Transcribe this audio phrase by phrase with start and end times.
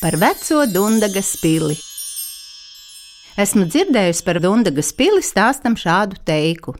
[0.00, 1.74] par veco Dundagas pili.
[3.38, 6.76] Esmu dzirdējusi par Dundagas pili stāstam šādu teiku.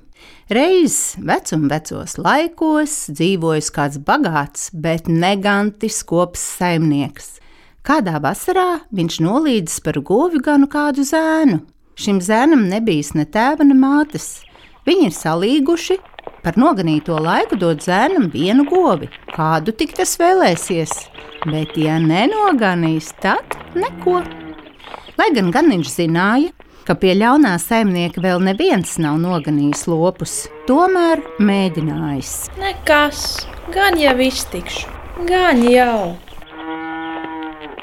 [0.54, 7.40] Reiz vecuma vecos laikos dzīvojis kāds bagāts, bet negantis kops saimnieks.
[7.82, 11.58] Kādā vasarā viņš nolīdzis par govi ganu kādu zēnu.
[11.98, 14.44] Šim zēnam nebija ne tēva, ne mātes.
[14.86, 15.98] Viņi ir salīguši,
[16.46, 23.58] par noganīto laiku dod zēnam vienu govi, kādu tik tas vēlēsies bet, ja nenoganīs, tad
[23.78, 24.22] neko.
[25.18, 26.52] Lai gan ganiņš zināja,
[26.88, 30.38] ka pie ļaunā saimnieka vēl neviens nav noganījis lopus,
[30.68, 32.32] tomēr mēģinājis.
[32.60, 33.22] Nekas,
[33.74, 34.88] gan jau iztikšu,
[35.28, 36.16] gan jau.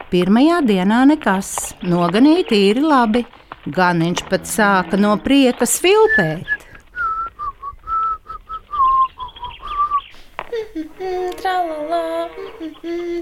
[0.10, 1.52] Pirmajā dienā nekas,
[1.84, 3.26] noganīja tīri labi.
[3.66, 6.55] Ganiņš pat sāka no prieka svilpēt.
[10.76, 12.28] Tralalā,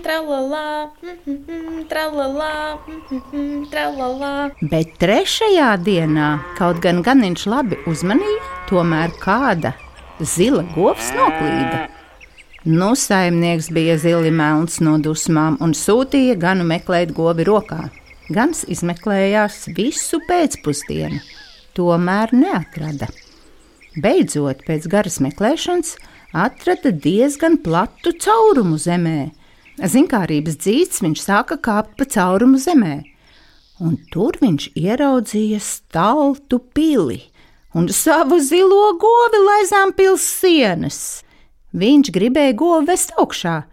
[0.01, 0.89] tralalā,
[1.85, 2.53] tralalā,
[3.69, 4.31] tralalā.
[4.71, 8.39] Bet trešajā dienā, kaut gan ganiņš labi uzmanīja,
[8.71, 9.75] tomēr kāda
[10.17, 11.83] zila govs noklīda.
[12.65, 17.83] Nu, saimnieks bija zili melns no dusmām un sūtīja ganu meklēt gobi rokā.
[18.33, 21.21] Gans izmeklējās visu pēcpusdienu,
[21.77, 23.11] tomēr neatrada.
[23.93, 25.95] Beidzot, pēc garas meklēšanas,
[26.33, 29.31] atrada diezgan platu caurumu zemē.
[29.77, 32.95] Zinkārības dzīts viņš sāka kāpt pa caurumu zemē,
[33.81, 37.21] un tur viņš ieraudzīja staltu pili
[37.73, 40.99] un savu zilo govi laizām pils sienas.
[41.73, 43.63] Viņš gribēja govi vest augšā,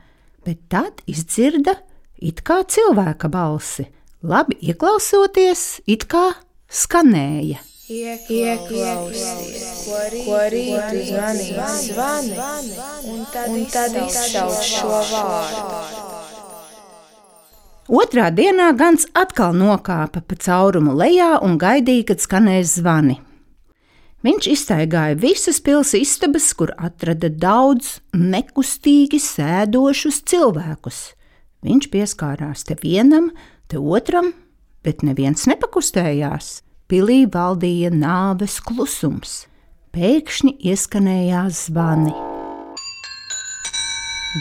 [0.45, 1.77] bet tad izdzirda
[2.21, 3.89] it kā cilvēka balsi,
[4.25, 6.31] labi ieklausoties, it kā
[6.69, 7.61] skanēja.
[7.91, 11.57] Ieklausties, ko rītu zvanīt,
[11.89, 12.37] zvani,
[13.11, 15.81] un tad, un tad izšaut šo vārdu.
[17.91, 23.19] Otrā dienā Gans atkal nokāpa pa caurumu lejā un gaidīja, kad skanēs zvani.
[24.23, 31.05] Viņš iztaigāja visas pilsētas istabas, kur atrada daudz nekustīgi sēdošus cilvēkus.
[31.67, 33.33] Viņš pieskārās te vienam,
[33.67, 34.31] te otram,
[34.87, 36.61] bet neviens nepakustējās
[36.91, 39.47] pilī valdīja nāves klusums.
[39.95, 42.15] Pēkšņi ieskanējās zvani.